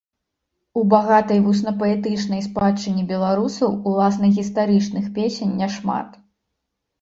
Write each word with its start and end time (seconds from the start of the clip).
У 0.79 0.81
багатай 0.93 1.41
вуснапаэтычнай 1.47 2.41
спадчыне 2.47 3.03
беларусаў 3.11 3.77
уласна 3.93 4.31
гістарычных 4.39 5.05
песен 5.19 5.55
няшмат. 5.61 6.09